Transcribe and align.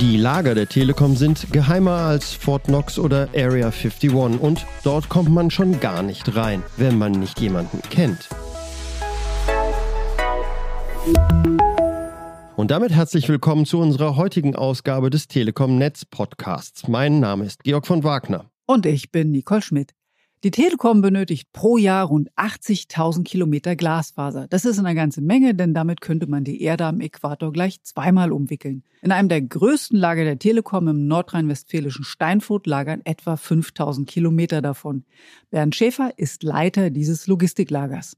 Die 0.00 0.16
Lager 0.16 0.54
der 0.54 0.68
Telekom 0.68 1.16
sind 1.16 1.52
geheimer 1.52 1.90
als 1.90 2.32
Fort 2.32 2.64
Knox 2.64 3.00
oder 3.00 3.28
Area 3.34 3.72
51 3.72 4.12
und 4.12 4.64
dort 4.84 5.08
kommt 5.08 5.28
man 5.28 5.50
schon 5.50 5.80
gar 5.80 6.04
nicht 6.04 6.36
rein, 6.36 6.62
wenn 6.76 6.98
man 6.98 7.10
nicht 7.10 7.40
jemanden 7.40 7.82
kennt. 7.82 8.28
Und 12.54 12.70
damit 12.70 12.92
herzlich 12.92 13.28
willkommen 13.28 13.66
zu 13.66 13.80
unserer 13.80 14.14
heutigen 14.14 14.54
Ausgabe 14.54 15.10
des 15.10 15.26
Telekom 15.26 15.78
Netz 15.78 16.04
Podcasts. 16.04 16.86
Mein 16.86 17.18
Name 17.18 17.44
ist 17.44 17.64
Georg 17.64 17.84
von 17.84 18.04
Wagner. 18.04 18.52
Und 18.66 18.86
ich 18.86 19.10
bin 19.10 19.32
Nicole 19.32 19.62
Schmidt. 19.62 19.97
Die 20.44 20.52
Telekom 20.52 21.00
benötigt 21.00 21.52
pro 21.52 21.78
Jahr 21.78 22.06
rund 22.06 22.30
80.000 22.36 23.24
Kilometer 23.24 23.74
Glasfaser. 23.74 24.46
Das 24.46 24.64
ist 24.64 24.78
eine 24.78 24.94
ganze 24.94 25.20
Menge, 25.20 25.52
denn 25.52 25.74
damit 25.74 26.00
könnte 26.00 26.28
man 26.28 26.44
die 26.44 26.62
Erde 26.62 26.84
am 26.84 27.00
Äquator 27.00 27.52
gleich 27.52 27.82
zweimal 27.82 28.30
umwickeln. 28.30 28.84
In 29.02 29.10
einem 29.10 29.28
der 29.28 29.42
größten 29.42 29.98
Lager 29.98 30.22
der 30.22 30.38
Telekom 30.38 30.86
im 30.86 31.08
nordrhein-westfälischen 31.08 32.04
Steinfurt 32.04 32.68
lagern 32.68 33.00
etwa 33.02 33.34
5.000 33.34 34.06
Kilometer 34.06 34.62
davon. 34.62 35.04
Bernd 35.50 35.74
Schäfer 35.74 36.12
ist 36.16 36.44
Leiter 36.44 36.90
dieses 36.90 37.26
Logistiklagers. 37.26 38.16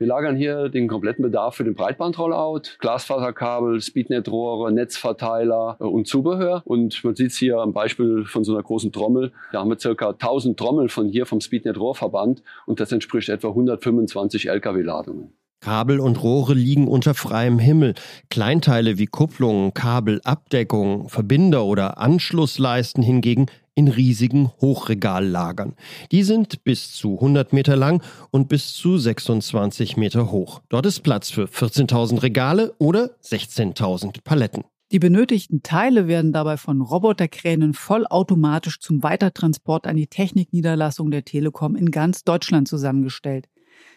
Wir 0.00 0.06
lagern 0.06 0.34
hier 0.34 0.70
den 0.70 0.88
kompletten 0.88 1.22
Bedarf 1.22 1.56
für 1.56 1.64
den 1.64 1.74
Breitband-Rollout, 1.74 2.78
Glasfaserkabel, 2.78 3.82
Speednet-Rohre, 3.82 4.72
Netzverteiler 4.72 5.76
äh, 5.78 5.84
und 5.84 6.08
Zubehör. 6.08 6.62
Und 6.64 7.04
man 7.04 7.14
sieht 7.14 7.32
es 7.32 7.36
hier 7.36 7.58
am 7.58 7.74
Beispiel 7.74 8.24
von 8.24 8.42
so 8.42 8.54
einer 8.54 8.62
großen 8.62 8.92
Trommel. 8.92 9.30
Da 9.52 9.60
haben 9.60 9.68
wir 9.68 9.78
circa 9.78 10.08
1000 10.08 10.58
Trommeln 10.58 10.88
von 10.88 11.10
hier 11.10 11.26
vom 11.26 11.42
Speednet-Rohrverband 11.42 12.42
und 12.64 12.80
das 12.80 12.92
entspricht 12.92 13.28
etwa 13.28 13.48
125 13.48 14.48
Lkw-Ladungen. 14.48 15.34
Kabel 15.60 16.00
und 16.00 16.22
Rohre 16.22 16.54
liegen 16.54 16.88
unter 16.88 17.12
freiem 17.12 17.58
Himmel. 17.58 17.92
Kleinteile 18.30 18.96
wie 18.96 19.04
Kupplungen, 19.04 19.74
Kabel, 19.74 20.22
Abdeckung, 20.24 21.10
Verbinder 21.10 21.66
oder 21.66 21.98
Anschlussleisten 21.98 23.02
hingegen 23.02 23.48
in 23.74 23.88
riesigen 23.88 24.50
Hochregallagern. 24.60 25.74
Die 26.12 26.22
sind 26.22 26.64
bis 26.64 26.92
zu 26.92 27.14
100 27.14 27.52
Meter 27.52 27.76
lang 27.76 28.02
und 28.30 28.48
bis 28.48 28.74
zu 28.74 28.98
26 28.98 29.96
Meter 29.96 30.30
hoch. 30.30 30.60
Dort 30.68 30.86
ist 30.86 31.00
Platz 31.00 31.30
für 31.30 31.44
14.000 31.44 32.22
Regale 32.22 32.74
oder 32.78 33.10
16.000 33.22 34.22
Paletten. 34.24 34.64
Die 34.92 34.98
benötigten 34.98 35.62
Teile 35.62 36.08
werden 36.08 36.32
dabei 36.32 36.56
von 36.56 36.80
Roboterkränen 36.80 37.74
vollautomatisch 37.74 38.80
zum 38.80 39.04
Weitertransport 39.04 39.86
an 39.86 39.96
die 39.96 40.08
Technikniederlassung 40.08 41.12
der 41.12 41.24
Telekom 41.24 41.76
in 41.76 41.92
ganz 41.92 42.24
Deutschland 42.24 42.66
zusammengestellt. 42.66 43.48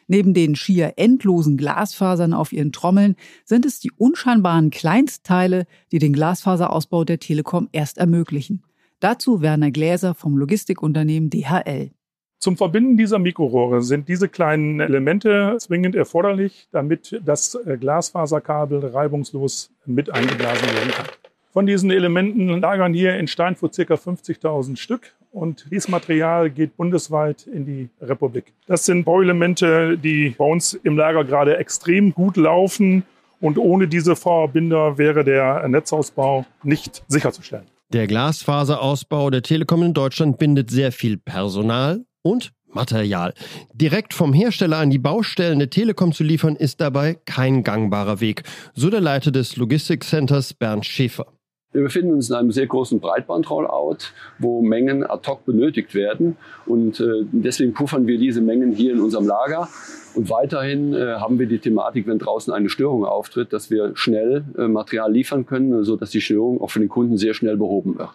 Neben 0.08 0.36
den 0.36 0.56
schier 0.56 0.94
endlosen 0.98 1.58
Glasfasern 1.58 2.34
auf 2.34 2.52
ihren 2.54 2.72
Trommeln 2.72 3.16
sind 3.44 3.66
es 3.66 3.80
die 3.80 3.92
unscheinbaren 3.92 4.70
Kleinstteile, 4.70 5.66
die 5.92 6.00
den 6.00 6.14
Glasfaserausbau 6.14 7.06
der 7.06 7.20
Telekom 7.20 7.70
erst 7.72 7.98
ermöglichen. 7.98 8.64
Dazu 9.04 9.42
Werner 9.42 9.70
Gläser 9.70 10.16
vom 10.16 10.38
Logistikunternehmen 10.38 11.30
DHL. 11.30 11.92
Zum 12.40 12.56
Verbinden 12.56 12.96
dieser 12.96 13.20
Mikrorohre 13.20 13.82
sind 13.82 14.08
diese 14.08 14.30
kleinen 14.30 14.80
Elemente 14.80 15.58
zwingend 15.60 15.94
erforderlich, 15.94 16.70
damit 16.72 17.20
das 17.26 17.54
äh, 17.56 17.76
Glasfaserkabel 17.78 18.86
reibungslos 18.86 19.72
mit 19.86 20.10
eingeblasen 20.10 20.70
werden 20.70 20.92
kann. 20.92 21.06
Von 21.52 21.66
diesen 21.66 21.92
Elementen 21.92 22.48
lagern 22.62 22.94
hier 22.94 23.18
in 23.18 23.28
Steinfurt 23.28 23.76
ca. 23.76 23.96
50.000 23.96 24.78
Stück 24.78 25.14
und 25.34 25.66
dieses 25.70 25.90
Material 25.90 26.50
geht 26.50 26.78
bundesweit 26.78 27.46
in 27.46 27.66
die 27.66 27.90
Republik. 28.00 28.54
Das 28.68 28.86
sind 28.86 29.04
Bauelemente, 29.04 29.98
die 29.98 30.30
bei 30.30 30.46
uns 30.46 30.76
im 30.76 30.96
Lager 30.96 31.26
gerade 31.26 31.58
extrem 31.58 32.14
gut 32.14 32.38
laufen 32.38 33.04
und 33.42 33.58
ohne 33.58 33.90
diese 33.90 34.16
Verbinder 34.16 34.98
wäre 34.98 35.26
der 35.26 35.68
Netzausbau 35.68 36.46
nicht 36.64 37.04
sicherzustellen. 37.10 37.73
Der 37.94 38.08
Glasfaserausbau 38.08 39.30
der 39.30 39.44
Telekom 39.44 39.84
in 39.84 39.94
Deutschland 39.94 40.40
bindet 40.40 40.72
sehr 40.72 40.92
viel 40.92 41.18
Personal 41.18 42.04
und 42.24 42.52
Material. 42.68 43.36
Direkt 43.72 44.16
vom 44.16 44.34
Hersteller 44.34 44.78
an 44.78 44.90
die 44.90 44.98
Baustellen 44.98 45.60
der 45.60 45.70
Telekom 45.70 46.12
zu 46.12 46.24
liefern, 46.24 46.56
ist 46.56 46.82
dabei 46.82 47.20
kein 47.26 47.64
gangbarer 47.64 48.20
Weg, 48.20 48.42
so 48.74 48.90
der 48.90 49.00
Leiter 49.00 49.30
des 49.30 49.58
Logistikcenters 49.58 50.56
Bernd 50.56 50.88
Schäfer. 50.88 51.33
Wir 51.74 51.82
befinden 51.82 52.14
uns 52.14 52.30
in 52.30 52.36
einem 52.36 52.52
sehr 52.52 52.68
großen 52.68 53.00
Breitband-Rollout, 53.00 53.98
wo 54.38 54.62
Mengen 54.62 55.04
ad 55.04 55.28
hoc 55.28 55.44
benötigt 55.44 55.96
werden. 55.96 56.38
Und 56.68 57.00
äh, 57.00 57.26
deswegen 57.32 57.74
puffern 57.74 58.06
wir 58.06 58.20
diese 58.20 58.42
Mengen 58.42 58.72
hier 58.72 58.94
in 58.94 59.02
unserem 59.02 59.28
Lager. 59.28 59.68
Und 60.14 60.30
weiterhin 60.30 60.94
äh, 60.94 61.16
haben 61.16 61.40
wir 61.40 61.48
die 61.48 61.58
Thematik, 61.58 62.06
wenn 62.06 62.20
draußen 62.20 62.54
eine 62.54 62.70
Störung 62.70 63.06
auftritt, 63.06 63.52
dass 63.52 63.72
wir 63.72 63.96
schnell 63.96 64.46
äh, 64.58 64.68
Material 64.68 65.12
liefern 65.12 65.48
können, 65.48 65.84
sodass 65.84 66.12
die 66.12 66.22
Störung 66.22 66.62
auch 66.62 66.70
für 66.70 66.80
den 66.80 66.90
Kunden 66.90 67.18
sehr 67.18 67.34
schnell 67.34 67.58
behoben 67.58 67.98
wird. 67.98 68.12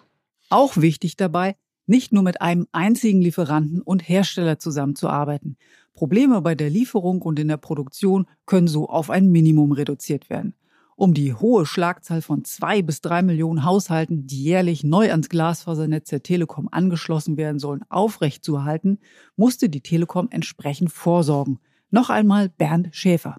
Auch 0.49 0.77
wichtig 0.77 1.17
dabei, 1.17 1.55
nicht 1.85 2.13
nur 2.13 2.23
mit 2.23 2.41
einem 2.41 2.67
einzigen 2.71 3.21
Lieferanten 3.21 3.81
und 3.81 4.07
Hersteller 4.07 4.57
zusammenzuarbeiten. 4.57 5.57
Probleme 5.93 6.41
bei 6.41 6.55
der 6.55 6.69
Lieferung 6.69 7.21
und 7.21 7.39
in 7.39 7.49
der 7.49 7.57
Produktion 7.57 8.25
können 8.45 8.67
so 8.67 8.87
auf 8.87 9.09
ein 9.09 9.29
Minimum 9.31 9.73
reduziert 9.73 10.29
werden. 10.29 10.53
Um 10.99 11.13
die 11.13 11.33
hohe 11.33 11.65
Schlagzahl 11.65 12.21
von 12.21 12.43
zwei 12.43 12.81
bis 12.81 12.99
drei 12.99 13.21
Millionen 13.21 13.63
Haushalten, 13.63 14.27
die 14.27 14.43
jährlich 14.43 14.83
neu 14.83 15.09
ans 15.09 15.29
Glasfasernetz 15.29 16.09
der 16.09 16.23
Telekom 16.23 16.67
angeschlossen 16.69 17.37
werden 17.37 17.57
sollen, 17.57 17.85
aufrechtzuerhalten, 17.87 18.99
musste 19.37 19.69
die 19.69 19.79
Telekom 19.79 20.27
entsprechend 20.29 20.91
vorsorgen. 20.91 21.61
Noch 21.89 22.09
einmal 22.09 22.49
Bernd 22.49 22.89
Schäfer. 22.91 23.37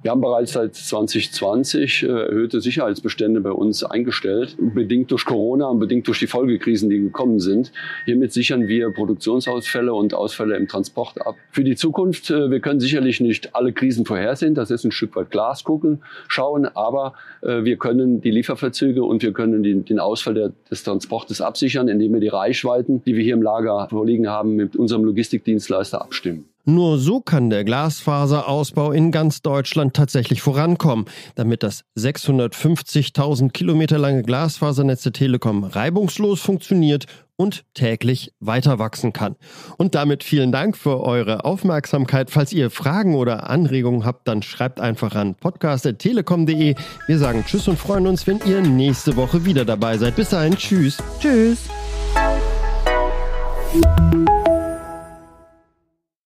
Wir 0.00 0.12
haben 0.12 0.20
bereits 0.20 0.52
seit 0.52 0.76
2020 0.76 2.04
äh, 2.04 2.06
erhöhte 2.06 2.60
Sicherheitsbestände 2.60 3.40
bei 3.40 3.50
uns 3.50 3.82
eingestellt, 3.82 4.56
bedingt 4.56 5.10
durch 5.10 5.24
Corona 5.24 5.66
und 5.66 5.80
bedingt 5.80 6.06
durch 6.06 6.20
die 6.20 6.28
Folgekrisen, 6.28 6.88
die 6.88 7.00
gekommen 7.00 7.40
sind. 7.40 7.72
Hiermit 8.04 8.32
sichern 8.32 8.68
wir 8.68 8.92
Produktionsausfälle 8.92 9.92
und 9.92 10.14
Ausfälle 10.14 10.56
im 10.56 10.68
Transport 10.68 11.26
ab. 11.26 11.34
Für 11.50 11.64
die 11.64 11.74
Zukunft, 11.74 12.30
äh, 12.30 12.48
wir 12.48 12.60
können 12.60 12.78
sicherlich 12.78 13.20
nicht 13.20 13.56
alle 13.56 13.72
Krisen 13.72 14.06
vorhersehen, 14.06 14.54
das 14.54 14.70
ist 14.70 14.84
ein 14.84 14.92
Stück 14.92 15.16
weit 15.16 15.32
Glaskugel 15.32 15.98
schauen, 16.28 16.66
aber 16.66 17.14
äh, 17.42 17.64
wir 17.64 17.76
können 17.76 18.20
die 18.20 18.30
Lieferverzüge 18.30 19.02
und 19.02 19.24
wir 19.24 19.32
können 19.32 19.84
den 19.84 19.98
Ausfall 19.98 20.52
des 20.70 20.84
Transportes 20.84 21.40
absichern, 21.40 21.88
indem 21.88 22.12
wir 22.12 22.20
die 22.20 22.28
Reichweiten, 22.28 23.02
die 23.02 23.16
wir 23.16 23.24
hier 23.24 23.34
im 23.34 23.42
Lager 23.42 23.88
vorliegen 23.90 24.28
haben, 24.28 24.54
mit 24.54 24.76
unserem 24.76 25.02
Logistikdienstleister 25.02 26.00
abstimmen. 26.00 26.44
Nur 26.64 26.98
so 26.98 27.20
kann 27.20 27.48
der 27.48 27.64
Glasfaserausbau 27.64 28.92
in 28.92 29.10
ganz 29.10 29.40
Deutschland 29.40 29.94
tatsächlich 29.94 30.42
vorankommen, 30.42 31.06
damit 31.34 31.62
das 31.62 31.84
650.000 31.96 33.50
Kilometer 33.52 33.98
lange 33.98 34.22
Glasfasernetz 34.22 35.02
der 35.02 35.12
Telekom 35.12 35.64
reibungslos 35.64 36.40
funktioniert 36.40 37.06
und 37.38 37.64
täglich 37.72 38.34
weiter 38.40 38.78
wachsen 38.78 39.12
kann. 39.12 39.36
Und 39.78 39.94
damit 39.94 40.24
vielen 40.24 40.52
Dank 40.52 40.76
für 40.76 41.00
eure 41.00 41.44
Aufmerksamkeit. 41.44 42.30
Falls 42.30 42.52
ihr 42.52 42.68
Fragen 42.70 43.14
oder 43.14 43.48
Anregungen 43.48 44.04
habt, 44.04 44.26
dann 44.26 44.42
schreibt 44.42 44.80
einfach 44.80 45.14
an 45.14 45.36
podcast.telekom.de. 45.36 46.74
Wir 47.06 47.18
sagen 47.18 47.44
Tschüss 47.46 47.68
und 47.68 47.78
freuen 47.78 48.06
uns, 48.08 48.26
wenn 48.26 48.40
ihr 48.44 48.60
nächste 48.60 49.16
Woche 49.16 49.44
wieder 49.44 49.64
dabei 49.64 49.96
seid. 49.96 50.16
Bis 50.16 50.30
dahin, 50.30 50.56
Tschüss. 50.56 50.98
Tschüss. 51.20 51.68